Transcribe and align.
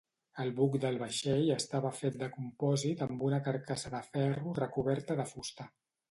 El 0.43 0.47
buc 0.59 0.75
del 0.83 0.95
vaixell 1.01 1.49
estava 1.55 1.91
fet 1.97 2.15
de 2.21 2.29
compòsit 2.37 3.03
amb 3.07 3.21
una 3.27 3.39
carcassa 3.49 3.91
de 3.97 4.01
ferro 4.15 4.55
recoberta 4.61 5.19
de 5.21 5.27
fusta. 5.33 5.67